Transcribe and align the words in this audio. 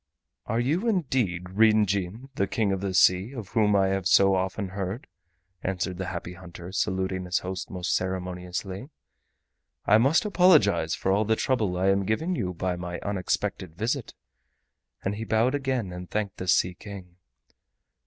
"Are 0.47 0.59
you 0.59 0.87
indeed 0.87 1.47
Ryn 1.51 1.85
Jin, 1.85 2.29
the 2.33 2.47
King 2.47 2.71
of 2.71 2.81
the 2.81 2.95
Sea, 2.95 3.33
of 3.35 3.49
whom 3.49 3.75
I 3.75 3.89
have 3.89 4.07
so 4.07 4.33
often 4.33 4.69
heard?" 4.69 5.05
answered 5.61 5.97
the 5.99 6.07
Happy 6.07 6.33
Hunter, 6.33 6.71
saluting 6.71 7.25
his 7.25 7.37
host 7.37 7.69
most 7.69 7.93
ceremoniously. 7.95 8.89
"I 9.85 9.99
must 9.99 10.25
apologize 10.25 10.95
for 10.95 11.11
all 11.11 11.23
the 11.23 11.35
trouble 11.35 11.77
I 11.77 11.89
am 11.89 12.03
giving 12.07 12.35
you 12.35 12.51
by 12.51 12.75
my 12.77 12.97
unexpected 13.01 13.75
visit." 13.75 14.15
And 15.03 15.17
he 15.17 15.23
bowed 15.23 15.53
again, 15.53 15.93
and 15.93 16.09
thanked 16.09 16.37
the 16.37 16.47
Sea 16.47 16.73
King. 16.73 17.17